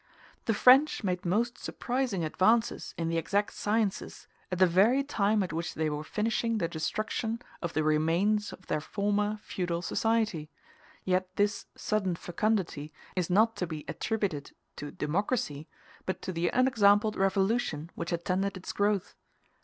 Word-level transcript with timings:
The 0.45 0.55
French 0.55 1.03
made 1.03 1.25
most 1.27 1.59
surprising 1.59 2.25
advances 2.25 2.95
in 2.97 3.07
the 3.09 3.19
exact 3.19 3.53
sciences 3.53 4.25
at 4.51 4.57
the 4.57 4.65
very 4.65 5.03
time 5.03 5.43
at 5.43 5.53
which 5.53 5.75
they 5.75 5.91
were 5.91 6.03
finishing 6.03 6.57
the 6.57 6.67
destruction 6.67 7.39
of 7.61 7.73
the 7.73 7.83
remains 7.83 8.51
of 8.51 8.65
their 8.65 8.81
former 8.81 9.37
feudal 9.43 9.83
society; 9.83 10.49
yet 11.05 11.27
this 11.35 11.67
sudden 11.75 12.15
fecundity 12.15 12.91
is 13.15 13.29
not 13.29 13.55
to 13.57 13.67
be 13.67 13.85
attributed 13.87 14.53
to 14.77 14.89
democracy, 14.89 15.67
but 16.07 16.19
to 16.23 16.33
the 16.33 16.49
unexampled 16.49 17.15
revolution 17.15 17.91
which 17.93 18.11
attended 18.11 18.57
its 18.57 18.71
growth. 18.71 19.13